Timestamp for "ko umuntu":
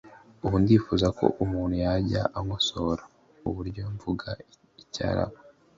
1.17-1.75